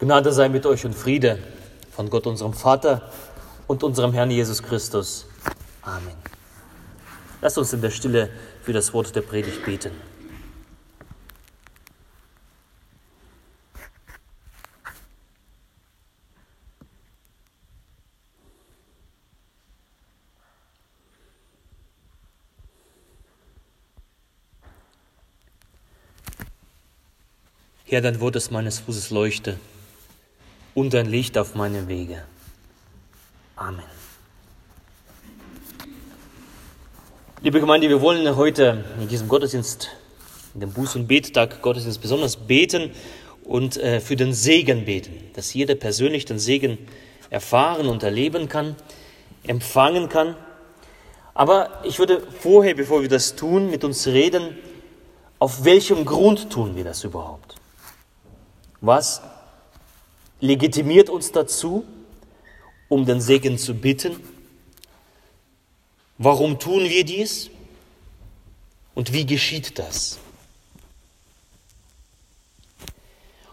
[0.00, 1.38] Gnade sei mit euch und Friede
[1.92, 3.10] von Gott, unserem Vater
[3.66, 5.26] und unserem Herrn Jesus Christus.
[5.82, 6.14] Amen.
[7.42, 8.30] Lasst uns in der Stille
[8.62, 9.90] für das Wort der Predigt beten.
[27.84, 29.58] Herr, dein Wort des meines Fußes leuchte
[30.80, 32.22] und dein Licht auf meinem Wege.
[33.54, 33.84] Amen.
[37.42, 39.90] Liebe Gemeinde, wir wollen heute in diesem Gottesdienst,
[40.54, 42.92] in dem Buß- und Bettag Gottesdienst besonders beten
[43.44, 46.78] und äh, für den Segen beten, dass jeder persönlich den Segen
[47.28, 48.74] erfahren und erleben kann,
[49.46, 50.34] empfangen kann.
[51.34, 54.56] Aber ich würde vorher, bevor wir das tun, mit uns reden,
[55.38, 57.56] auf welchem Grund tun wir das überhaupt?
[58.80, 59.20] Was
[60.40, 61.84] legitimiert uns dazu,
[62.88, 64.16] um den Segen zu bitten?
[66.18, 67.50] Warum tun wir dies?
[68.94, 70.18] Und wie geschieht das?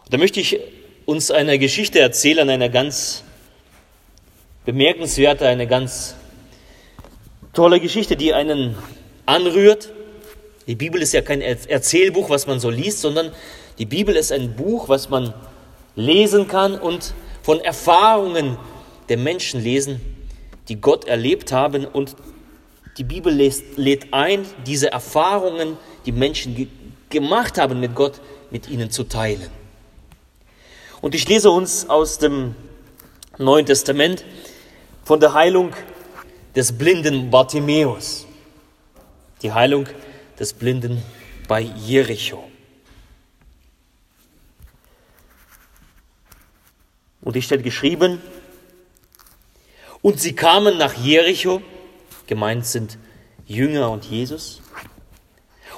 [0.10, 0.60] Da möchte ich
[1.06, 3.24] uns eine Geschichte erzählen, eine ganz
[4.66, 6.16] bemerkenswerte, eine ganz
[7.54, 8.76] tolle Geschichte, die einen
[9.26, 9.94] anrührt.
[10.68, 13.32] Die Bibel ist ja kein Erzählbuch, was man so liest, sondern
[13.78, 15.34] die Bibel ist ein Buch, was man
[15.98, 18.58] lesen kann und von Erfahrungen
[19.10, 20.00] der Menschen lesen,
[20.70, 21.86] die Gott erlebt haben.
[21.86, 22.16] Und
[22.98, 23.34] die Bibel
[23.76, 25.76] lädt ein, diese Erfahrungen,
[26.06, 26.68] die Menschen ge
[27.10, 28.20] gemacht haben mit Gott,
[28.52, 29.50] mit ihnen zu teilen.
[31.00, 32.54] Und ich lese uns aus dem
[33.38, 34.26] Neuen Testament
[35.06, 35.72] von der Heilung
[36.54, 38.26] des blinden Bartimäus.
[39.42, 39.88] Die Heilung
[40.38, 41.02] des Blinden
[41.48, 42.44] bei Jericho.
[47.28, 48.22] Und hier steht geschrieben,
[50.02, 51.62] und sie kamen nach Jericho,
[52.26, 52.98] gemeint sind
[53.46, 54.62] Jünger und Jesus.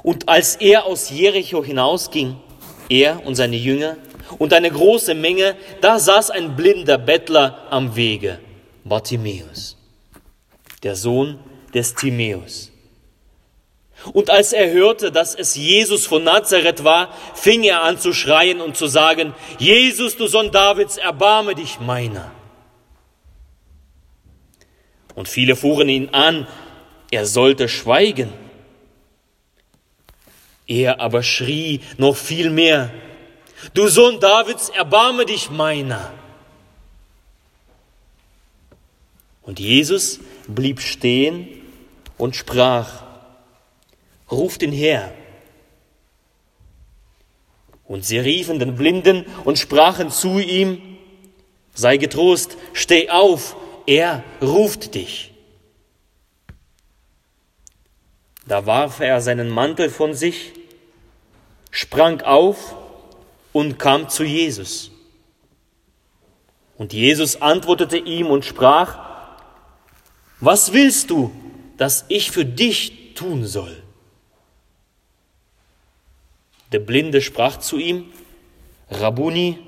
[0.03, 2.35] Und als er aus Jericho hinausging,
[2.87, 3.97] er und seine Jünger
[4.37, 8.37] und eine große Menge, da saß ein blinder Bettler am Wege,
[8.83, 9.75] Bartimäus,
[10.83, 11.39] der Sohn
[11.73, 12.68] des Timäus.
[14.13, 18.61] Und als er hörte, dass es Jesus von Nazareth war, fing er an zu schreien
[18.61, 22.31] und zu sagen, Jesus, du Sohn Davids, erbarme dich meiner.
[25.15, 26.47] Und viele fuhren ihn an,
[27.11, 28.31] er sollte schweigen.
[30.65, 32.91] Er aber schrie noch viel mehr,
[33.73, 36.13] du Sohn Davids, erbarme dich meiner.
[39.41, 41.47] Und Jesus blieb stehen
[42.17, 43.08] und sprach,
[44.31, 45.13] ruft ihn her.
[47.85, 50.97] Und sie riefen den Blinden und sprachen zu ihm,
[51.73, 53.55] sei getrost, steh auf,
[53.87, 55.33] er ruft dich.
[58.45, 60.53] Da warf er seinen Mantel von sich,
[61.71, 62.75] sprang auf
[63.53, 64.91] und kam zu Jesus.
[66.77, 68.99] Und Jesus antwortete ihm und sprach,
[70.39, 71.31] was willst du,
[71.77, 73.83] dass ich für dich tun soll?
[76.71, 78.11] Der Blinde sprach zu ihm,
[78.89, 79.59] Rabuni,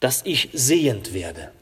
[0.00, 1.52] dass ich sehend werde.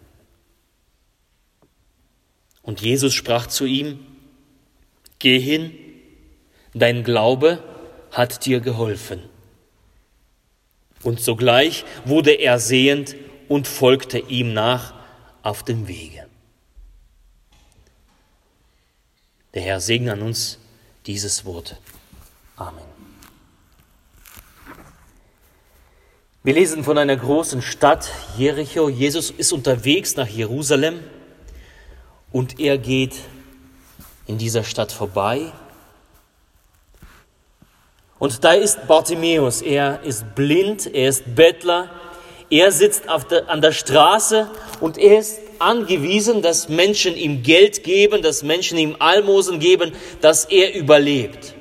[2.62, 4.06] Und Jesus sprach zu ihm,
[5.18, 5.72] Geh hin,
[6.74, 7.62] dein Glaube
[8.10, 9.22] hat dir geholfen.
[11.02, 13.14] Und sogleich wurde er sehend
[13.48, 14.94] und folgte ihm nach
[15.42, 16.26] auf dem Wege.
[19.54, 20.58] Der Herr segne an uns
[21.06, 21.78] dieses Wort.
[22.56, 22.91] Amen.
[26.44, 28.88] Wir lesen von einer großen Stadt, Jericho.
[28.88, 30.98] Jesus ist unterwegs nach Jerusalem
[32.32, 33.14] und er geht
[34.26, 35.52] in dieser Stadt vorbei.
[38.18, 41.90] Und da ist Bartimäus, er ist blind, er ist Bettler,
[42.50, 44.50] er sitzt der, an der Straße
[44.80, 50.46] und er ist angewiesen, dass Menschen ihm Geld geben, dass Menschen ihm Almosen geben, dass
[50.46, 51.54] er überlebt.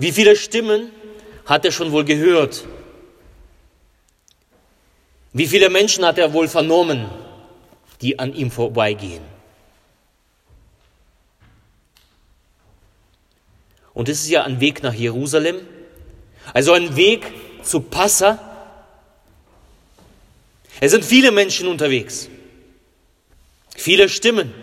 [0.00, 0.90] Wie viele Stimmen
[1.44, 2.64] hat er schon wohl gehört?
[5.34, 7.06] Wie viele Menschen hat er wohl vernommen,
[8.00, 9.22] die an ihm vorbeigehen?
[13.92, 15.60] Und es ist ja ein Weg nach Jerusalem,
[16.54, 17.26] also ein Weg
[17.62, 18.38] zu Passa.
[20.80, 22.30] Es sind viele Menschen unterwegs,
[23.76, 24.54] viele Stimmen.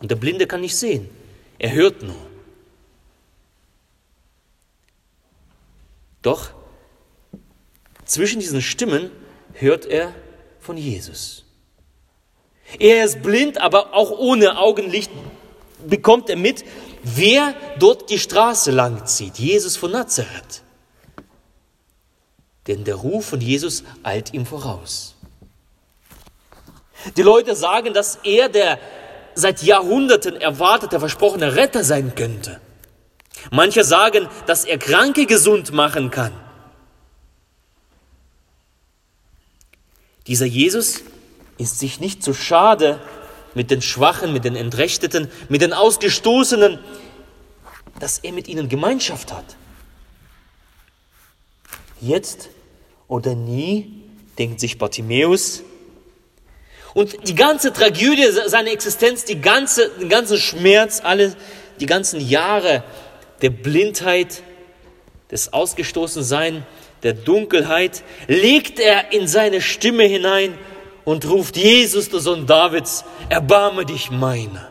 [0.00, 1.08] Und der Blinde kann nicht sehen,
[1.60, 2.29] er hört nur.
[6.22, 6.50] Doch
[8.04, 9.10] zwischen diesen Stimmen
[9.54, 10.14] hört er
[10.58, 11.44] von Jesus.
[12.78, 15.10] Er ist blind, aber auch ohne Augenlicht
[15.86, 16.64] bekommt er mit,
[17.02, 19.38] wer dort die Straße lang zieht.
[19.38, 20.62] Jesus von Nazareth.
[22.66, 25.16] Denn der Ruf von Jesus eilt ihm voraus.
[27.16, 28.78] Die Leute sagen, dass er der
[29.34, 32.60] seit Jahrhunderten erwartete, versprochene Retter sein könnte.
[33.50, 36.32] Manche sagen, dass er Kranke gesund machen kann.
[40.26, 41.00] Dieser Jesus
[41.58, 43.00] ist sich nicht zu schade,
[43.54, 46.78] mit den Schwachen, mit den Entrechteten, mit den Ausgestoßenen,
[47.98, 49.56] dass er mit ihnen Gemeinschaft hat.
[52.00, 52.48] Jetzt
[53.08, 54.04] oder nie,
[54.38, 55.62] denkt sich Bartimäus.
[56.94, 61.36] Und die ganze Tragödie seiner Existenz, die ganze, den ganzen Schmerz, alle,
[61.78, 62.82] die ganzen Jahre
[63.42, 64.42] der Blindheit,
[65.30, 66.66] des Ausgestoßensein,
[67.02, 70.58] der Dunkelheit, legt er in seine Stimme hinein
[71.04, 74.70] und ruft, Jesus, der Sohn Davids, erbarme dich meiner.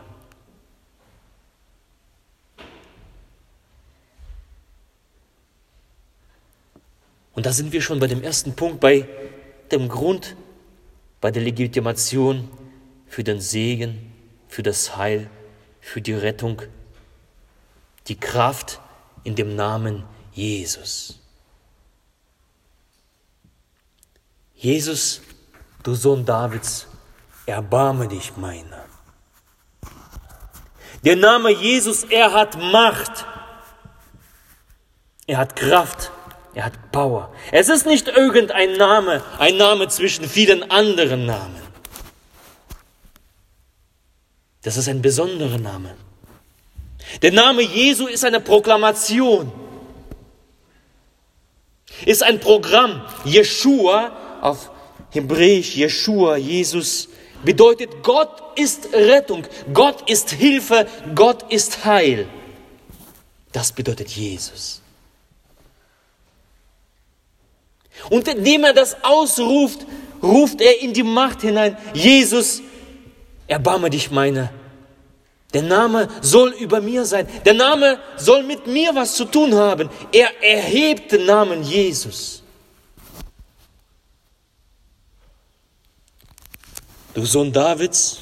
[7.32, 9.08] Und da sind wir schon bei dem ersten Punkt, bei
[9.72, 10.36] dem Grund,
[11.20, 12.48] bei der Legitimation
[13.06, 14.12] für den Segen,
[14.48, 15.30] für das Heil,
[15.80, 16.62] für die Rettung,
[18.10, 18.80] die Kraft
[19.24, 21.20] in dem Namen Jesus.
[24.54, 25.22] Jesus
[25.82, 26.86] du Sohn Davids,
[27.46, 28.84] erbarme dich meiner.
[31.04, 33.24] Der Name Jesus, er hat Macht,
[35.26, 36.10] er hat Kraft,
[36.52, 37.32] er hat Power.
[37.52, 41.62] Es ist nicht irgendein Name, ein Name zwischen vielen anderen Namen.
[44.62, 45.96] Das ist ein besonderer Name.
[47.22, 49.52] Der Name Jesu ist eine Proklamation,
[52.06, 53.02] ist ein Programm.
[53.24, 54.70] Jeshua auf
[55.10, 57.08] Hebräisch Jeshua, Jesus,
[57.44, 62.28] bedeutet Gott ist Rettung, Gott ist Hilfe, Gott ist Heil.
[63.52, 64.80] Das bedeutet Jesus.
[68.08, 69.84] Und indem er das ausruft,
[70.22, 72.62] ruft er in die Macht hinein, Jesus,
[73.46, 74.50] erbarme dich meiner.
[75.52, 77.28] Der Name soll über mir sein.
[77.44, 79.90] Der Name soll mit mir was zu tun haben.
[80.12, 82.42] Er erhebt den Namen Jesus.
[87.14, 88.20] Du Sohn Davids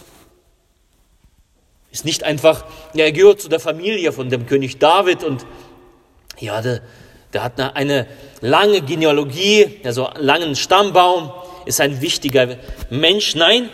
[1.91, 2.65] ist nicht einfach,
[2.95, 5.45] ja, er gehört zu der Familie von dem König David und
[6.39, 6.81] ja, der,
[7.33, 8.07] der hat eine, eine
[8.41, 11.33] lange Genealogie, also einen langen Stammbaum,
[11.67, 12.57] ist ein wichtiger
[12.89, 13.35] Mensch.
[13.35, 13.69] Nein,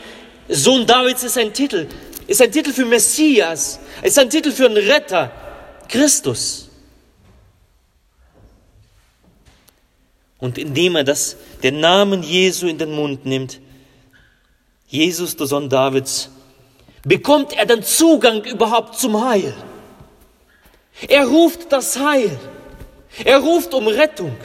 [0.49, 1.87] Sohn Davids ist ein Titel,
[2.27, 5.31] ist ein Titel für Messias, ist ein Titel für einen Retter,
[5.89, 6.69] Christus.
[10.39, 13.61] Und indem er das, den Namen Jesu in den Mund nimmt,
[14.89, 16.31] Jesus, der Sohn Davids,
[17.05, 19.55] bekommt er den Zugang überhaupt zum Heil.
[21.09, 22.39] Er ruft das Heil.
[23.25, 24.37] Er ruft um Rettung.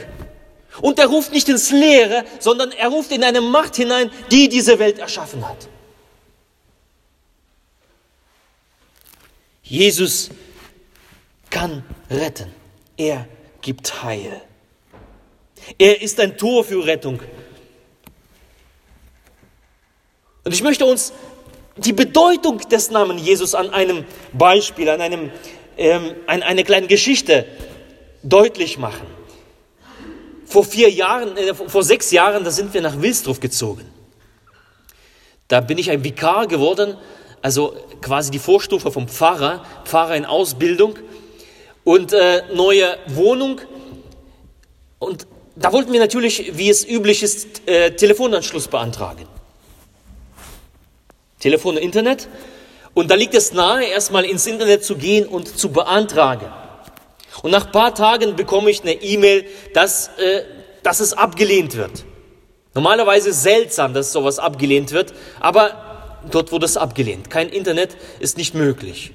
[0.80, 4.78] Und er ruft nicht ins Leere, sondern er ruft in eine Macht hinein, die diese
[4.78, 5.68] Welt erschaffen hat.
[9.70, 10.30] Jesus
[11.48, 12.52] kann retten.
[12.96, 13.28] Er
[13.62, 14.42] gibt Heil.
[15.78, 17.20] Er ist ein Tor für Rettung.
[20.42, 21.12] Und ich möchte uns
[21.76, 25.30] die Bedeutung des Namens Jesus an einem Beispiel, an einem,
[25.78, 27.46] ähm, an einer kleinen Geschichte
[28.24, 29.06] deutlich machen.
[30.46, 33.86] Vor vier Jahren, äh, vor sechs Jahren, da sind wir nach Wilsdorf gezogen.
[35.46, 36.96] Da bin ich ein Vikar geworden,
[37.42, 40.94] also quasi die Vorstufe vom Pfarrer, Pfarrer in Ausbildung
[41.84, 43.60] und äh, neue Wohnung.
[44.98, 49.26] Und da wollten wir natürlich, wie es üblich ist, äh, Telefonanschluss beantragen.
[51.38, 52.28] Telefon und Internet.
[52.92, 56.46] Und da liegt es nahe, erstmal ins Internet zu gehen und zu beantragen.
[57.42, 60.42] Und nach ein paar Tagen bekomme ich eine E-Mail, dass, äh,
[60.82, 62.04] dass es abgelehnt wird.
[62.74, 65.89] Normalerweise seltsam, dass sowas abgelehnt wird, aber
[66.30, 67.30] dort wurde es abgelehnt.
[67.30, 69.12] Kein Internet ist nicht möglich.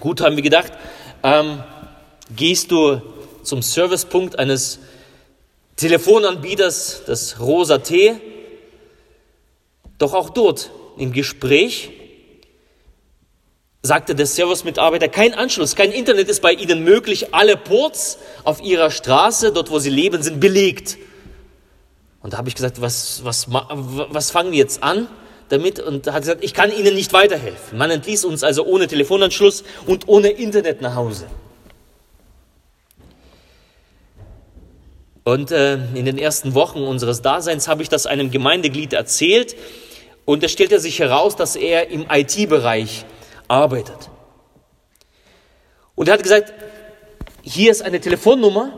[0.00, 0.72] Gut, haben wir gedacht,
[1.22, 1.62] ähm,
[2.34, 3.02] gehst du
[3.42, 4.78] zum Servicepunkt eines
[5.76, 8.16] Telefonanbieters, das Rosa T,
[9.98, 11.90] doch auch dort im Gespräch
[13.82, 17.32] sagte der Service-Mitarbeiter, kein Anschluss, kein Internet ist bei Ihnen möglich.
[17.32, 20.98] Alle Ports auf Ihrer Straße, dort wo Sie leben, sind belegt.
[22.20, 25.08] Und da habe ich gesagt, was, was, was fangen wir jetzt an
[25.48, 25.80] damit?
[25.80, 27.78] Und hat gesagt, ich kann Ihnen nicht weiterhelfen.
[27.78, 31.26] Man entließ uns also ohne Telefonanschluss und ohne Internet nach Hause.
[35.24, 39.56] Und äh, in den ersten Wochen unseres Daseins habe ich das einem Gemeindeglied erzählt
[40.24, 43.04] und es stellte sich heraus, dass er im IT-Bereich
[43.46, 44.08] arbeitet.
[45.94, 46.54] Und er hat gesagt,
[47.42, 48.72] hier ist eine Telefonnummer,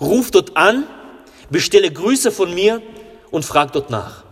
[0.00, 0.84] ruf dort an,
[1.50, 2.82] bestelle Grüße von mir
[3.30, 4.25] und frag dort nach.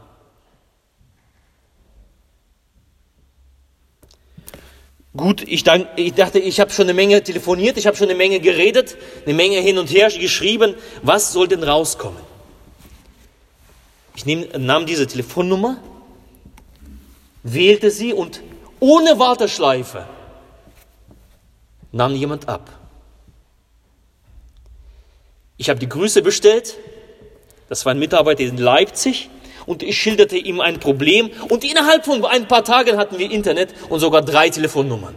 [5.16, 8.96] Gut, ich, dachte, ich habe schon eine Menge telefoniert, ich habe schon eine Menge geredet,
[9.24, 10.74] eine Menge hin und her geschrieben.
[11.02, 12.20] Was soll denn rauskommen?
[14.16, 15.78] Ich nehm, nahm diese Telefonnummer,
[17.44, 18.42] wählte sie und
[18.80, 20.08] ohne Warteschleife
[21.92, 22.70] nahm jemand ab.
[25.56, 26.76] Ich habe die Grüße bestellt.
[27.68, 29.30] Das war ein Mitarbeiter in Leipzig
[29.66, 33.74] und ich schilderte ihm ein Problem und innerhalb von ein paar Tagen hatten wir Internet
[33.88, 35.14] und sogar drei Telefonnummern.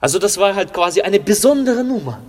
[0.00, 2.20] Also das war halt quasi eine besondere Nummer.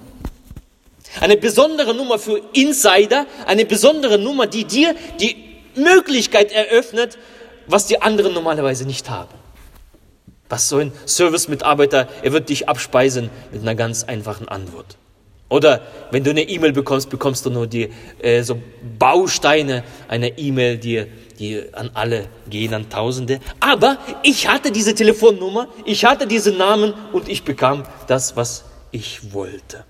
[1.21, 5.36] Eine besondere Nummer für Insider, eine besondere Nummer, die dir die
[5.75, 7.17] Möglichkeit eröffnet,
[7.67, 9.33] was die anderen normalerweise nicht haben.
[10.50, 14.98] Was so ein Service-Mitarbeiter, er wird dich abspeisen mit einer ganz einfachen Antwort.
[15.50, 17.89] Oder wenn du eine E-Mail bekommst, bekommst du nur die
[18.20, 18.62] äh, so
[19.00, 21.06] Bausteine einer E-Mail, die,
[21.39, 23.39] die an alle gehen, an Tausende.
[23.60, 29.34] Aber ich hatte diese Telefonnummer, ich hatte diesen Namen und ich bekam das, was ich
[29.34, 29.86] wollte.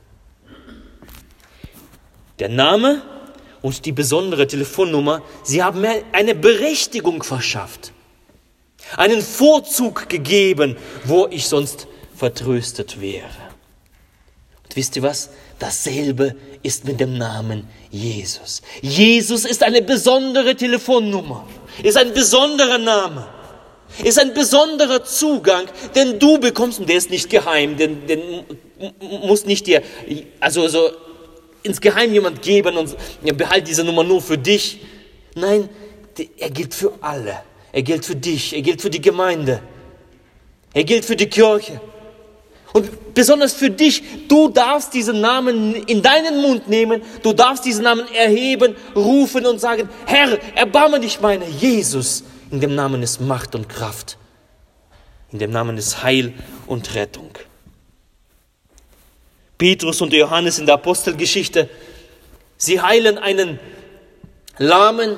[2.39, 3.01] Der Name
[3.61, 7.91] und die besondere Telefonnummer, sie haben mir eine Berechtigung verschafft,
[8.95, 13.49] einen Vorzug gegeben, wo ich sonst vertröstet wäre.
[14.63, 15.31] Und wisst ihr was?
[15.59, 18.61] Dasselbe ist mit dem Namen Jesus.
[18.81, 21.45] Jesus ist eine besondere Telefonnummer,
[21.83, 23.27] ist ein besonderer Name,
[24.03, 28.45] ist ein besonderer Zugang, den du bekommst und der ist nicht geheim, den, den
[28.99, 29.83] muss nicht dir,
[30.39, 30.89] also so
[31.63, 34.79] ins Geheim jemand geben und ja, behalt diese Nummer nur für dich.
[35.35, 35.67] Nein,
[36.37, 37.43] er gilt für alle.
[37.71, 39.61] Er gilt für dich, er gilt für die Gemeinde,
[40.73, 41.79] er gilt für die Kirche.
[42.73, 47.83] Und besonders für dich, du darfst diesen Namen in deinen Mund nehmen, du darfst diesen
[47.83, 52.23] Namen erheben, rufen und sagen, Herr, erbarme dich meiner, Jesus.
[52.51, 54.17] In dem Namen ist Macht und Kraft.
[55.31, 56.33] In dem Namen ist Heil
[56.67, 57.31] und Rettung.
[59.57, 61.69] Petrus und Johannes in der Apostelgeschichte,
[62.57, 63.59] sie heilen einen
[64.57, 65.17] Lahmen,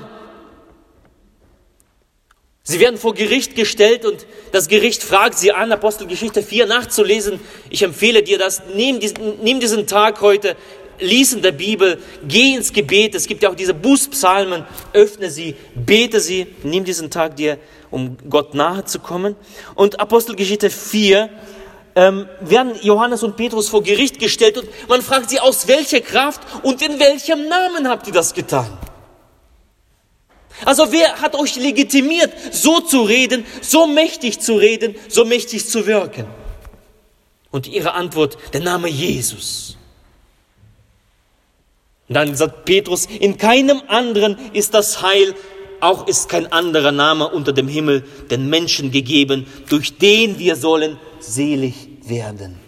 [2.64, 7.40] Sie werden vor Gericht gestellt und das Gericht fragt sie an, Apostelgeschichte 4 nachzulesen.
[7.72, 8.62] Ich empfehle dir das.
[8.76, 10.56] Nimm diesen, nimm diesen Tag heute,
[11.00, 13.16] lies in der Bibel, geh ins Gebet.
[13.16, 14.64] Es gibt ja auch diese Bußpsalmen.
[14.94, 16.46] Öffne sie, bete sie.
[16.62, 17.58] Nimm diesen Tag dir,
[17.90, 19.36] um Gott nahe zu kommen.
[19.74, 21.30] Und Apostelgeschichte 4
[21.96, 26.42] ähm, werden Johannes und Petrus vor Gericht gestellt und man fragt sie, aus welcher Kraft
[26.64, 28.70] und in welchem Namen habt ihr das getan?
[30.66, 35.88] Also wer hat euch legitimiert, so zu reden, so mächtig zu reden, so mächtig zu
[35.88, 36.28] wirken?
[37.52, 39.78] Und ihre Antwort, der Name Jesus.
[42.08, 45.34] Und dann sagt Petrus, in keinem anderen ist das Heil,
[45.80, 51.00] auch ist kein anderer Name unter dem Himmel den Menschen gegeben, durch den wir sollen
[51.20, 52.60] selig werden.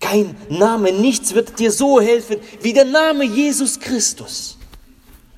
[0.00, 4.55] Kein Name, nichts wird dir so helfen wie der Name Jesus Christus.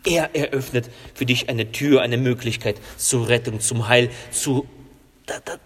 [0.05, 4.67] Er eröffnet für dich eine Tür, eine Möglichkeit zur Rettung, zum Heil, zu,
[5.27, 5.59] da, da,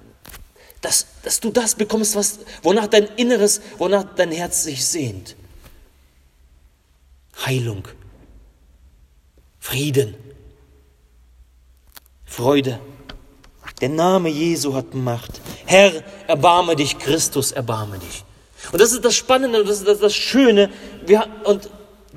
[0.81, 5.37] dass, dass du das bekommst, was, wonach dein Inneres, wonach dein Herz sich sehnt.
[7.45, 7.87] Heilung,
[9.59, 10.17] Frieden,
[12.25, 12.81] Freude.
[13.81, 15.41] Der Name Jesu hat Macht.
[15.67, 18.25] Herr, erbarme dich, Christus, erbarme dich.
[18.71, 20.71] Und das ist das Spannende und das ist das, das Schöne.
[21.05, 21.69] Wir, und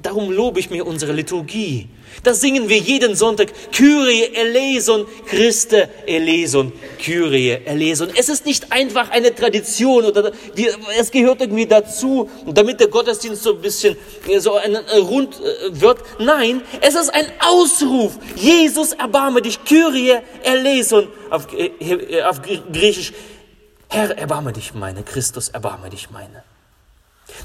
[0.05, 1.87] darum lobe ich mir unsere Liturgie.
[2.23, 3.49] Das singen wir jeden Sonntag.
[3.71, 8.09] Kyrie eleison, Christe eleison, Kyrie eleison.
[8.15, 13.43] Es ist nicht einfach eine Tradition oder die, es gehört irgendwie dazu, damit der Gottesdienst
[13.43, 13.97] so ein bisschen
[14.39, 15.99] so ein, ein rund äh, wird.
[16.19, 18.17] Nein, es ist ein Ausruf.
[18.35, 19.63] Jesus, erbarme dich.
[19.65, 23.11] Kyrie eleison auf, äh, auf Griechisch.
[23.89, 25.03] Herr, erbarme dich meine.
[25.03, 26.43] Christus, erbarme dich meine.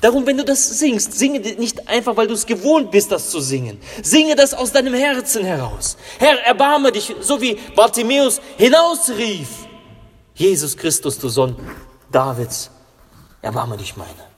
[0.01, 3.41] Darum, wenn du das singst, singe nicht einfach, weil du es gewohnt bist, das zu
[3.41, 3.79] singen.
[4.03, 5.97] Singe das aus deinem Herzen heraus.
[6.19, 9.49] Herr, erbarme dich, so wie Bartimäus hinausrief.
[10.35, 11.57] Jesus Christus, du Sohn
[12.11, 12.71] Davids,
[13.43, 14.31] erbarme dich meine.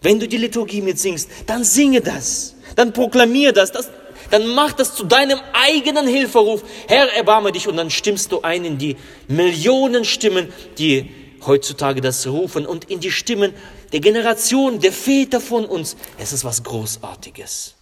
[0.00, 2.54] Wenn du die Liturgie mitsingst, dann singe das.
[2.76, 3.72] Dann proklamier das.
[3.72, 3.88] das
[4.30, 6.62] dann mach das zu deinem eigenen Hilferuf.
[6.88, 8.96] Herr, erbarme dich und dann stimmst du ein in die
[9.28, 11.10] Millionen Stimmen, die
[11.46, 13.52] heutzutage das rufen und in die Stimmen
[13.92, 15.96] der Generation, der Väter von uns.
[16.18, 17.74] Es ist was Großartiges,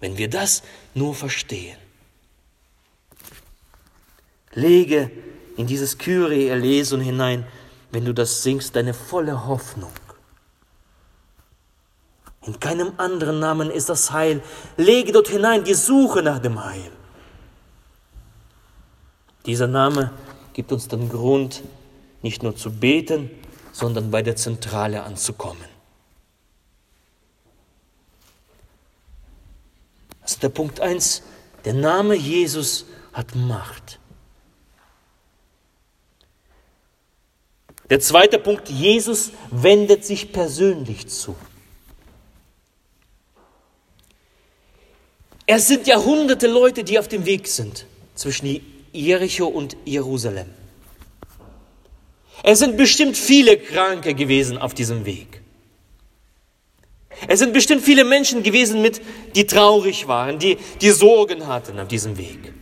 [0.00, 0.62] wenn wir das
[0.94, 1.78] nur verstehen.
[4.52, 5.10] Lege
[5.56, 7.46] in dieses Kyrie erlesen hinein,
[7.90, 9.92] wenn du das singst, deine volle Hoffnung.
[12.46, 14.40] In keinem anderen Namen ist das Heil.
[14.76, 16.92] Lege dort hinein die Suche nach dem Heil.
[19.46, 20.12] Dieser Name
[20.52, 21.62] gibt uns den Grund,
[22.22, 23.30] nicht nur zu beten,
[23.72, 25.68] sondern bei der Zentrale anzukommen.
[30.20, 31.22] Also der Punkt 1,
[31.64, 34.00] der Name Jesus hat Macht.
[37.90, 41.36] Der zweite Punkt, Jesus wendet sich persönlich zu.
[45.46, 48.60] Es sind Jahrhunderte Leute, die auf dem Weg sind zwischen
[48.92, 50.50] Jericho und Jerusalem.
[52.48, 55.42] Es sind bestimmt viele Kranke gewesen auf diesem Weg.
[57.26, 59.02] Es sind bestimmt viele Menschen gewesen, mit,
[59.34, 62.52] die traurig waren, die, die Sorgen hatten auf diesem Weg.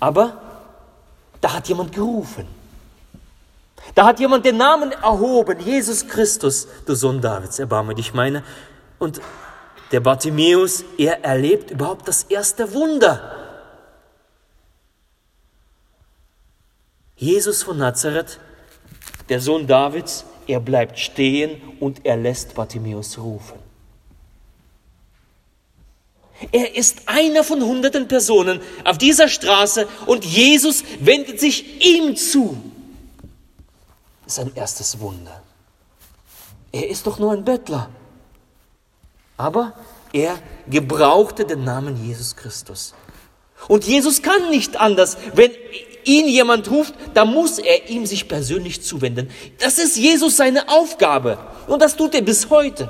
[0.00, 0.42] Aber
[1.40, 2.48] da hat jemand gerufen.
[3.94, 8.42] Da hat jemand den Namen erhoben, Jesus Christus, du Sohn Davids, erbarme dich meine.
[8.98, 9.20] Und
[9.92, 13.41] der Bartimäus, er erlebt überhaupt das erste Wunder.
[17.22, 18.40] Jesus von Nazareth,
[19.28, 23.60] der Sohn Davids, er bleibt stehen und er lässt Bartimäus rufen.
[26.50, 32.60] Er ist einer von hunderten Personen auf dieser Straße und Jesus wendet sich ihm zu.
[34.24, 35.44] Das ist ein erstes Wunder.
[36.72, 37.88] Er ist doch nur ein Bettler.
[39.36, 39.74] Aber
[40.12, 42.94] er gebrauchte den Namen Jesus Christus.
[43.68, 45.16] Und Jesus kann nicht anders.
[45.34, 45.52] Wenn
[46.04, 49.30] ihn jemand ruft, dann muss er ihm sich persönlich zuwenden.
[49.58, 51.38] Das ist Jesus seine Aufgabe.
[51.66, 52.88] Und das tut er bis heute.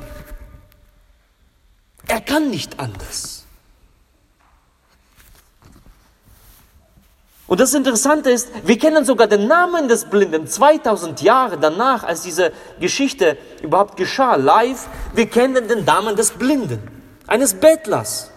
[2.08, 3.42] Er kann nicht anders.
[7.52, 12.22] Und das Interessante ist, wir kennen sogar den Namen des Blinden 2000 Jahre danach, als
[12.22, 14.88] diese Geschichte überhaupt geschah, live.
[15.14, 16.80] Wir kennen den Namen des Blinden,
[17.26, 18.30] eines Bettlers.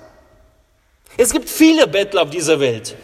[1.15, 2.95] Es gibt viele Bettler auf dieser Welt.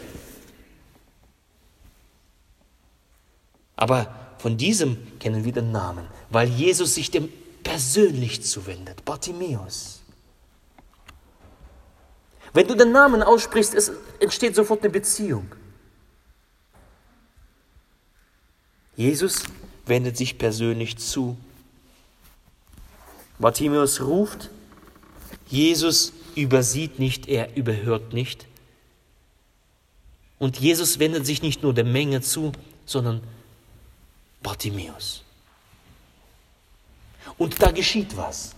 [3.82, 7.28] Aber von diesem kennen wir den Namen, weil Jesus sich dem
[7.64, 10.02] persönlich zuwendet, Bartimäus.
[12.52, 13.90] Wenn du den Namen aussprichst, es
[14.20, 15.50] entsteht sofort eine Beziehung.
[18.94, 19.42] Jesus
[19.84, 21.36] wendet sich persönlich zu.
[23.40, 24.50] Bartimäus ruft,
[25.48, 28.46] Jesus übersieht nicht, er überhört nicht.
[30.38, 32.52] Und Jesus wendet sich nicht nur der Menge zu,
[32.86, 33.22] sondern
[34.42, 35.22] Bartimäus.
[37.38, 38.54] Und da geschieht was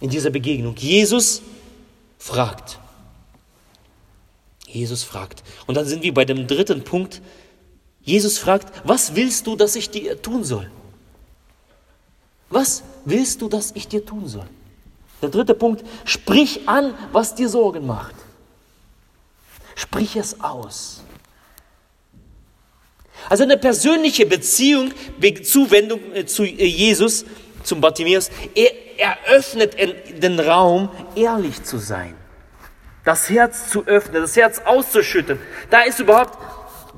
[0.00, 0.74] in dieser Begegnung.
[0.76, 1.42] Jesus
[2.18, 2.78] fragt.
[4.66, 5.42] Jesus fragt.
[5.66, 7.20] Und dann sind wir bei dem dritten Punkt,
[8.02, 10.70] Jesus fragt, was willst du, dass ich dir tun soll?
[12.50, 14.48] Was willst du, dass ich dir tun soll?
[15.20, 18.14] Der dritte Punkt, sprich an, was dir Sorgen macht.
[19.76, 21.02] Sprich es aus.
[23.32, 24.92] Also eine persönliche Beziehung,
[25.42, 27.24] Zuwendung äh, zu äh, Jesus,
[27.62, 29.74] zum Bartimäus, er eröffnet
[30.22, 32.14] den Raum, ehrlich zu sein.
[33.06, 35.38] Das Herz zu öffnen, das Herz auszuschütten.
[35.70, 36.36] Da ist überhaupt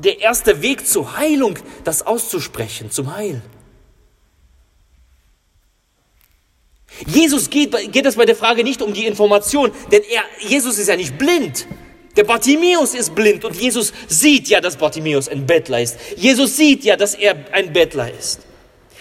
[0.02, 3.40] der erste Weg zur Heilung, das auszusprechen, zum Heil.
[7.06, 10.88] Jesus geht, geht es bei der Frage nicht um die Information, denn er, Jesus ist
[10.88, 11.68] ja nicht blind.
[12.16, 15.96] Der Bartimäus ist blind und Jesus sieht ja, dass Bartimäus ein Bettler ist.
[16.16, 18.40] Jesus sieht ja, dass er ein Bettler ist.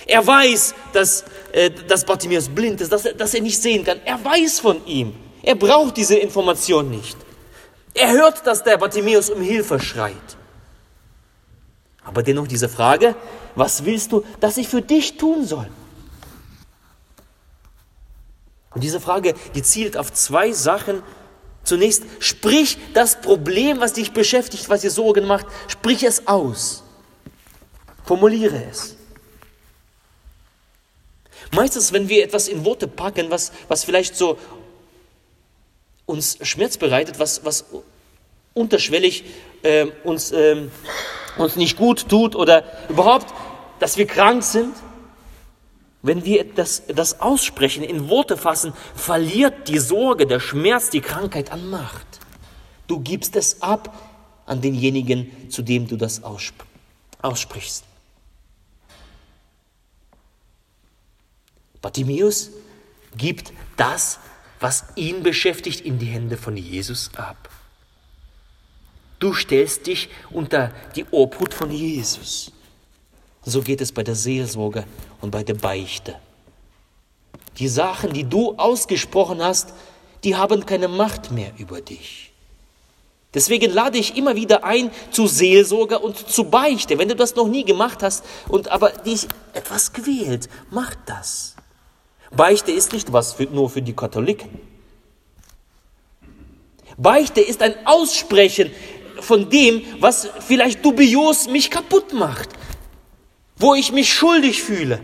[0.05, 3.99] Er weiß, dass, äh, dass Bartimäus blind ist, dass er, dass er nicht sehen kann.
[4.03, 5.13] Er weiß von ihm.
[5.43, 7.17] Er braucht diese Information nicht.
[7.93, 10.15] Er hört, dass der Bartimäus um Hilfe schreit.
[12.03, 13.15] Aber dennoch diese Frage,
[13.55, 15.69] was willst du, dass ich für dich tun soll?
[18.73, 21.03] Und diese Frage, die zielt auf zwei Sachen.
[21.63, 26.83] Zunächst, sprich das Problem, was dich beschäftigt, was dir Sorgen macht, sprich es aus.
[28.03, 28.97] Formuliere es.
[31.51, 34.37] Meistens, wenn wir etwas in Worte packen, was, was vielleicht so
[36.05, 37.65] uns Schmerz bereitet, was, was
[38.53, 39.23] unterschwellig
[39.61, 40.67] äh, uns äh,
[41.37, 43.33] uns nicht gut tut oder überhaupt,
[43.79, 44.73] dass wir krank sind,
[46.03, 51.51] wenn wir das, das aussprechen, in Worte fassen, verliert die Sorge, der Schmerz, die Krankheit
[51.51, 52.05] an Macht.
[52.87, 53.97] Du gibst es ab
[54.45, 56.53] an denjenigen, zu dem du das aussp
[57.21, 57.85] aussprichst.
[61.81, 62.49] Bartimäus
[63.15, 64.19] gibt das,
[64.59, 67.49] was ihn beschäftigt, in die Hände von Jesus ab.
[69.19, 72.51] Du stellst dich unter die Obhut von Jesus.
[73.45, 74.85] So geht es bei der Seelsorge
[75.21, 76.15] und bei der Beichte.
[77.57, 79.73] Die Sachen, die du ausgesprochen hast,
[80.23, 82.31] die haben keine Macht mehr über dich.
[83.33, 86.99] Deswegen lade ich immer wieder ein zu Seelsorge und zu Beichte.
[86.99, 91.55] Wenn du das noch nie gemacht hast und aber dich etwas quält, mach das.
[92.31, 94.49] Beichte ist nicht was für, nur für die Katholiken.
[96.97, 98.71] Beichte ist ein Aussprechen
[99.19, 102.49] von dem, was vielleicht dubios mich kaputt macht,
[103.63, 104.99] wo ich mich schuldig fühle,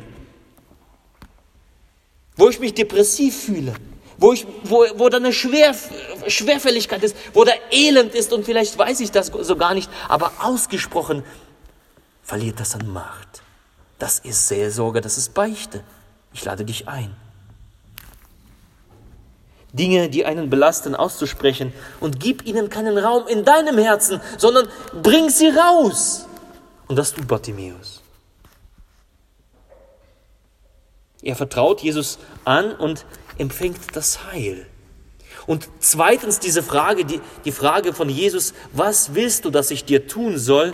[2.36, 3.74] wo ich mich depressiv fühle,
[4.18, 5.74] wo, ich, wo, wo da eine Schwer,
[6.28, 10.34] Schwerfälligkeit ist, wo da Elend ist und vielleicht weiß ich das so gar nicht, aber
[10.40, 11.24] ausgesprochen
[12.22, 13.44] verliert das an Macht.
[13.98, 15.82] Das ist Seelsorge, das ist Beichte.
[16.34, 17.16] Ich lade dich ein.
[19.72, 24.68] Dinge, die einen belasten, auszusprechen und gib ihnen keinen Raum in deinem Herzen, sondern
[25.02, 26.26] bring sie raus.
[26.90, 28.02] Und das tut Bartimäus.
[31.22, 33.06] Er vertraut Jesus an und
[33.38, 34.66] empfängt das Heil.
[35.48, 40.08] Und zweitens diese Frage, die, die Frage von Jesus, was willst du, dass ich dir
[40.08, 40.74] tun soll?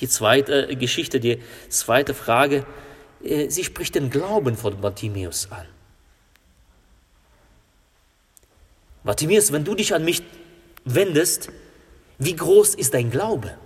[0.00, 2.64] Die zweite äh, Geschichte, die zweite Frage,
[3.22, 5.66] äh, sie spricht den Glauben von Bartimäus an.
[9.04, 10.22] Bartimäus, wenn du dich an mich
[10.84, 11.50] wendest,
[12.18, 13.56] wie groß ist dein Glaube?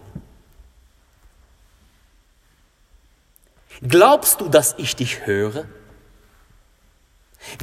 [3.82, 5.66] Glaubst du, dass ich dich höre?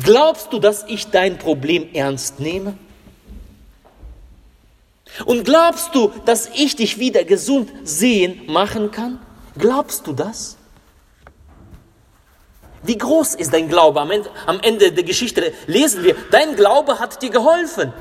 [0.04, 2.78] Glaubst du, dass ich dein Problem ernst nehme?
[5.26, 9.20] Und glaubst du, dass ich dich wieder gesund sehen machen kann?
[9.58, 10.58] Glaubst du das?
[12.84, 14.02] Wie groß ist dein Glaube?
[14.02, 17.94] Am Ende, am Ende der Geschichte lesen wir, dein Glaube hat dir geholfen.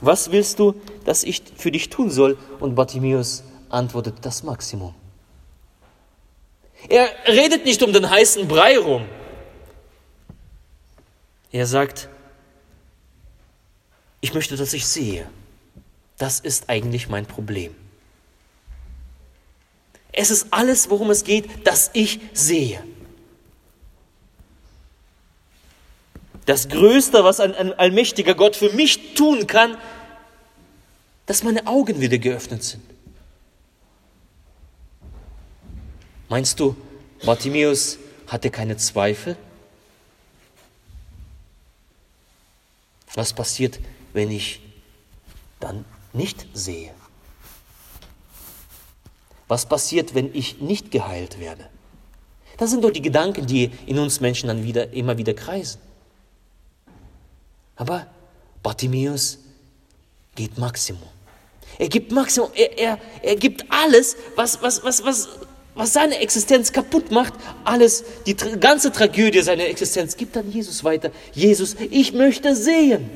[0.00, 2.36] Was willst du, dass ich für dich tun soll?
[2.60, 3.42] Und Bartimäus
[3.74, 4.94] antwortet das Maximum.
[6.88, 9.06] Er redet nicht um den heißen Brei rum.
[11.50, 12.08] Er sagt,
[14.20, 15.28] ich möchte, dass ich sehe.
[16.18, 17.74] Das ist eigentlich mein Problem.
[20.12, 22.82] Es ist alles, worum es geht, dass ich sehe.
[26.46, 29.76] Das Größte, was ein, ein allmächtiger Gott für mich tun kann,
[31.26, 32.93] dass meine Augen wieder geöffnet sind.
[36.28, 36.76] Meinst du,
[37.24, 39.36] Bartimäus hatte keine Zweifel?
[43.14, 43.78] Was passiert,
[44.12, 44.60] wenn ich
[45.60, 46.92] dann nicht sehe?
[49.46, 51.68] Was passiert, wenn ich nicht geheilt werde?
[52.56, 55.80] Das sind doch die Gedanken, die in uns Menschen dann wieder, immer wieder kreisen.
[57.76, 58.06] Aber
[58.62, 59.38] Bartimäus
[60.34, 61.08] geht Maximum.
[61.78, 65.28] Er gibt Maximum, er, er, er gibt alles, was, was, was, was,
[65.74, 67.34] was seine Existenz kaputt macht,
[67.64, 71.10] alles, die ganze Tragödie seiner Existenz, gibt dann Jesus weiter.
[71.32, 73.10] Jesus, ich möchte sehen.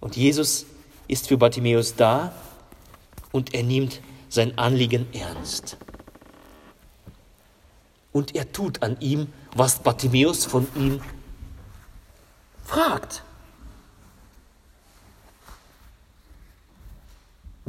[0.00, 0.66] Und Jesus
[1.06, 2.32] ist für Bartimäus da
[3.32, 5.76] und er nimmt sein Anliegen ernst.
[8.12, 11.00] Und er tut an ihm, was Bartimäus von ihm
[12.64, 13.22] fragt.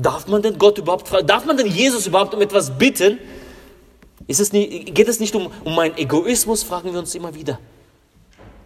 [0.01, 1.27] Darf man denn Gott überhaupt fragen?
[1.27, 3.19] Darf man denn Jesus überhaupt um etwas bitten?
[4.27, 7.59] Ist es nicht, geht es nicht um, um meinen Egoismus, fragen wir uns immer wieder.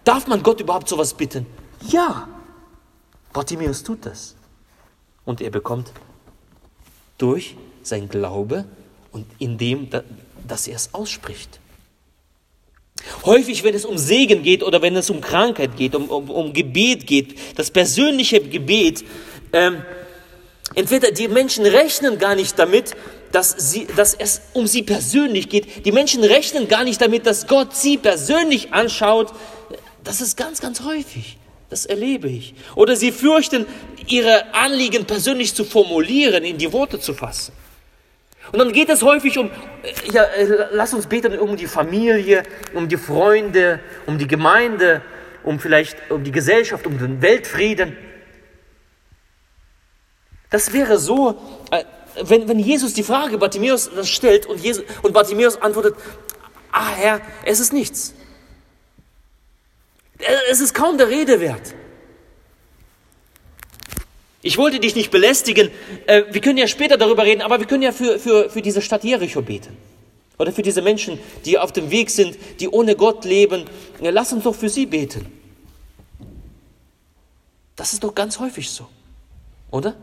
[0.04, 1.48] Darf man Gott überhaupt sowas bitten?
[1.88, 2.28] Ja.
[3.32, 4.36] Bartimäus tut das.
[5.26, 5.92] Und er bekommt
[7.18, 8.66] durch sein Glaube
[9.12, 9.90] und indem,
[10.48, 11.60] dass er es ausspricht.
[13.26, 16.54] Häufig, wenn es um Segen geht oder wenn es um Krankheit geht, um, um, um
[16.54, 19.04] Gebet geht, das persönliche Gebet,
[19.52, 19.82] ähm,
[20.76, 22.96] entweder die Menschen rechnen gar nicht damit,
[23.32, 25.86] dass, sie, dass es um sie persönlich geht.
[25.86, 29.34] Die Menschen rechnen gar nicht damit, dass Gott sie persönlich anschaut.
[30.04, 31.38] Das ist ganz, ganz häufig.
[31.70, 32.54] Das erlebe ich.
[32.76, 33.66] Oder sie fürchten,
[34.08, 37.54] ihre Anliegen persönlich zu formulieren, in die Worte zu fassen.
[38.52, 39.50] Und dann geht es häufig um,
[40.12, 40.26] ja,
[40.72, 42.44] lass uns beten um die Familie,
[42.76, 45.02] um die Freunde, um die Gemeinde,
[45.44, 47.98] um vielleicht um die Gesellschaft, um den Weltfrieden.
[50.54, 51.32] Das wäre so,
[51.72, 51.84] äh,
[52.22, 55.96] wenn, wenn Jesus die Frage Bartimäus stellt und, Jesus, und Bartimäus antwortet,
[56.72, 58.14] ah Herr, es ist nichts.
[60.52, 61.74] Es ist kaum der Rede wert.
[64.44, 65.72] Ich wollte dich nicht belästigen.
[66.06, 68.84] Äh, wir können ja später darüber reden, aber wir können ja für, für, für diese
[68.84, 69.76] Stadt Jericho beten.
[70.38, 73.66] Oder für diese Menschen, die auf dem Weg sind, die ohne Gott leben.
[74.00, 75.26] Lass uns doch für sie beten.
[77.76, 78.88] Das ist doch ganz häufig so,
[79.72, 79.96] oder?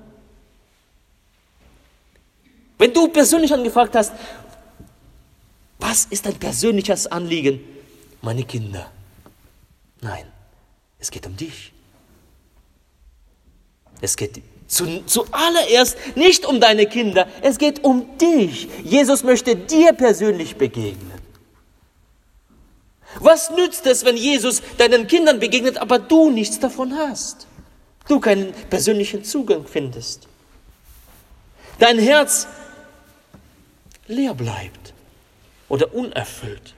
[2.80, 4.10] Wenn du persönlich angefragt hast,
[5.78, 7.60] was ist dein persönliches Anliegen?
[8.22, 8.90] Meine Kinder.
[10.00, 10.24] Nein,
[10.98, 11.74] es geht um dich.
[14.00, 18.66] Es geht zu, zuallererst nicht um deine Kinder, es geht um dich.
[18.82, 21.20] Jesus möchte dir persönlich begegnen.
[23.18, 27.46] Was nützt es, wenn Jesus deinen Kindern begegnet, aber du nichts davon hast?
[28.08, 30.28] Du keinen persönlichen Zugang findest.
[31.78, 32.46] Dein Herz
[34.10, 34.92] leer bleibt
[35.68, 36.74] oder unerfüllt.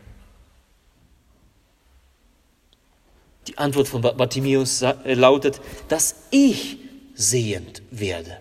[3.49, 6.79] Die Antwort von Bartimäus lautet, dass ich
[7.14, 8.40] sehend werde.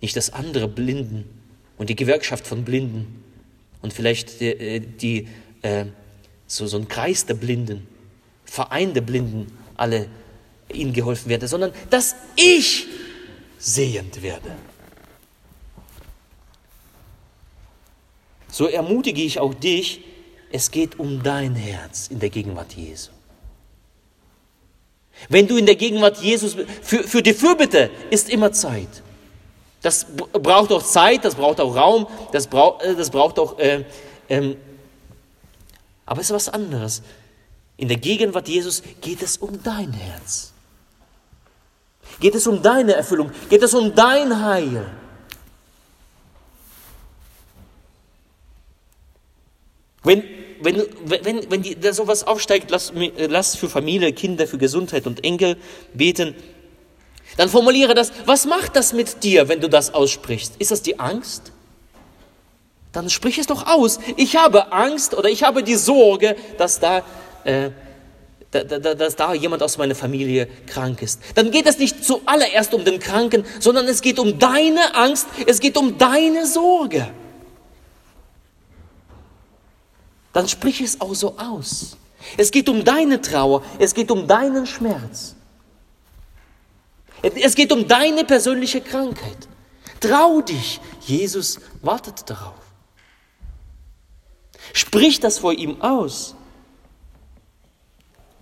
[0.00, 1.28] Nicht das andere Blinden
[1.76, 3.22] und die Gewerkschaft von Blinden
[3.82, 5.28] und vielleicht die, äh, die
[5.62, 5.86] äh,
[6.46, 7.86] so, so ein Kreis der Blinden,
[8.44, 10.08] Verein der Blinden, alle
[10.72, 12.86] ihnen geholfen werde, sondern dass ich
[13.58, 14.56] sehend werde.
[18.50, 20.00] So ermutige ich auch dich,
[20.50, 23.10] es geht um dein Herz in der Gegenwart Jesu.
[25.28, 29.02] Wenn du in der Gegenwart Jesus, für, für die Fürbitte ist immer Zeit.
[29.82, 33.84] Das braucht auch Zeit, das braucht auch Raum, das, brauch, äh, das braucht auch, äh,
[34.28, 34.56] ähm,
[36.06, 37.02] aber es ist was anderes.
[37.76, 40.52] In der Gegenwart Jesus geht es um dein Herz.
[42.20, 43.30] Geht es um deine Erfüllung?
[43.48, 44.86] Geht es um dein Heil?
[50.02, 50.24] Wenn
[50.60, 55.24] wenn, wenn, wenn die, da sowas aufsteigt, lass, lass für Familie, Kinder, für Gesundheit und
[55.24, 55.56] Enkel
[55.94, 56.34] beten,
[57.36, 60.54] dann formuliere das, was macht das mit dir, wenn du das aussprichst?
[60.58, 61.52] Ist das die Angst?
[62.92, 64.00] Dann sprich es doch aus.
[64.16, 67.02] Ich habe Angst oder ich habe die Sorge, dass da,
[67.44, 67.70] äh,
[68.50, 71.20] dass da jemand aus meiner Familie krank ist.
[71.34, 75.60] Dann geht es nicht zuallererst um den Kranken, sondern es geht um deine Angst, es
[75.60, 77.08] geht um deine Sorge.
[80.38, 81.96] dann sprich es auch so aus.
[82.36, 85.34] Es geht um deine Trauer, es geht um deinen Schmerz.
[87.22, 89.48] Es geht um deine persönliche Krankheit.
[89.98, 92.54] Trau dich, Jesus wartet darauf.
[94.72, 96.36] Sprich das vor ihm aus.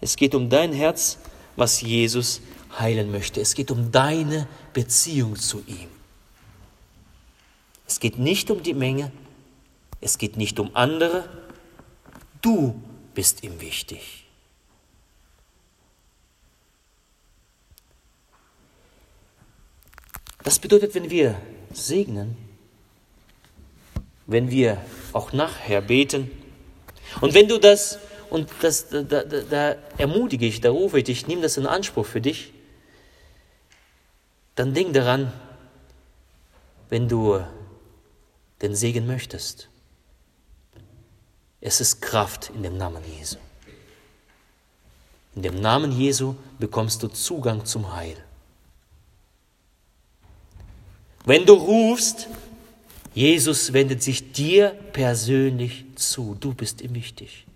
[0.00, 1.18] Es geht um dein Herz,
[1.56, 2.40] was Jesus
[2.78, 3.40] heilen möchte.
[3.40, 5.88] Es geht um deine Beziehung zu ihm.
[7.87, 9.12] Es geht nicht um die Menge,
[10.00, 11.28] es geht nicht um andere,
[12.46, 12.80] Du
[13.12, 14.24] bist ihm wichtig.
[20.44, 21.40] Das bedeutet, wenn wir
[21.72, 22.37] segnen,
[24.26, 24.80] wenn wir
[25.12, 26.30] auch nachher beten,
[27.20, 27.98] und wenn du das,
[28.31, 32.07] und das, da, da, da ermutige ich, da rufe ich dich, nimm das in Anspruch
[32.07, 32.53] für dich,
[34.55, 35.33] dann denk daran,
[36.89, 37.41] wenn du
[38.62, 39.69] den Segen möchtest,
[41.61, 43.37] es ist Kraft in dem Namen Jesu.
[45.35, 48.17] In dem Namen Jesu bekommst du Zugang zum Heil.
[51.25, 52.29] Wenn du rufst,
[53.15, 56.37] Jesus wendet sich dir persönlich zu.
[56.39, 57.47] Du bist ihm wichtig.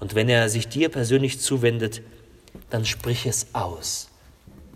[0.00, 2.02] Und wenn er sich dir persönlich zuwendet,
[2.70, 4.08] dann sprich es aus,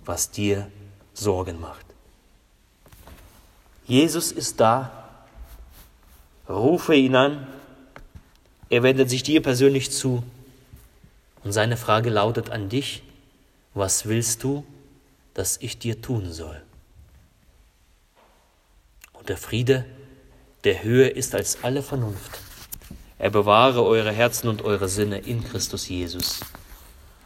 [0.04, 0.70] was dir
[1.14, 1.86] Sorgen macht.
[3.86, 5.04] Jesus ist da
[6.48, 7.46] Rufe ihn an,
[8.68, 10.22] er wendet sich dir persönlich zu
[11.42, 13.02] und seine Frage lautet an dich,
[13.72, 14.64] was willst du,
[15.32, 16.60] dass ich dir tun soll?
[19.14, 19.86] Und der Friede,
[20.64, 22.38] der höher ist als alle Vernunft,
[23.18, 26.40] er bewahre eure Herzen und eure Sinne in Christus Jesus.